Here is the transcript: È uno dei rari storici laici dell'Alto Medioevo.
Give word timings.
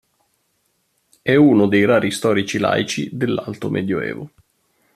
È 1.21 1.35
uno 1.35 1.67
dei 1.67 1.85
rari 1.85 2.09
storici 2.09 2.57
laici 2.57 3.11
dell'Alto 3.15 3.69
Medioevo. 3.69 4.31